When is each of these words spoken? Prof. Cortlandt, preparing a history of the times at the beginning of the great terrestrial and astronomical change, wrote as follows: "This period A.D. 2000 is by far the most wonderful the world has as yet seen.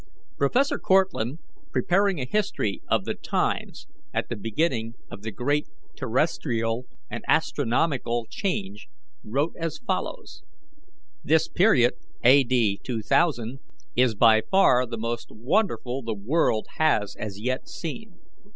Prof. 0.35 0.53
Cortlandt, 0.81 1.41
preparing 1.71 2.19
a 2.19 2.25
history 2.25 2.81
of 2.87 3.05
the 3.05 3.13
times 3.13 3.85
at 4.11 4.29
the 4.29 4.35
beginning 4.35 4.95
of 5.11 5.21
the 5.21 5.29
great 5.29 5.67
terrestrial 5.95 6.87
and 7.11 7.23
astronomical 7.27 8.25
change, 8.27 8.87
wrote 9.23 9.53
as 9.59 9.77
follows: 9.77 10.41
"This 11.23 11.47
period 11.47 11.93
A.D. 12.23 12.79
2000 12.83 13.59
is 13.95 14.15
by 14.15 14.41
far 14.41 14.87
the 14.87 14.97
most 14.97 15.27
wonderful 15.29 16.01
the 16.01 16.15
world 16.15 16.65
has 16.79 17.15
as 17.15 17.39
yet 17.39 17.67
seen. 17.69 18.19